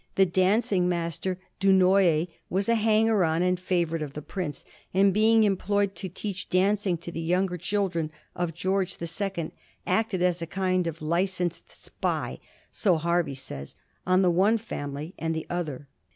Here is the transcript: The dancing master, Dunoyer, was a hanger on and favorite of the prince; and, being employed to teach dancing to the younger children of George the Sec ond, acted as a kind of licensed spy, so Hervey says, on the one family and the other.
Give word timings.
The 0.15 0.25
dancing 0.25 0.89
master, 0.89 1.37
Dunoyer, 1.59 2.25
was 2.49 2.67
a 2.67 2.73
hanger 2.73 3.23
on 3.23 3.43
and 3.43 3.59
favorite 3.59 4.01
of 4.01 4.13
the 4.13 4.23
prince; 4.23 4.65
and, 4.95 5.13
being 5.13 5.43
employed 5.43 5.93
to 5.97 6.09
teach 6.09 6.49
dancing 6.49 6.97
to 6.97 7.11
the 7.11 7.21
younger 7.21 7.55
children 7.55 8.09
of 8.35 8.55
George 8.55 8.97
the 8.97 9.05
Sec 9.05 9.37
ond, 9.37 9.51
acted 9.85 10.23
as 10.23 10.41
a 10.41 10.47
kind 10.47 10.87
of 10.87 11.03
licensed 11.03 11.69
spy, 11.71 12.39
so 12.71 12.97
Hervey 12.97 13.35
says, 13.35 13.75
on 14.07 14.23
the 14.23 14.31
one 14.31 14.57
family 14.57 15.13
and 15.19 15.35
the 15.35 15.45
other. 15.51 15.87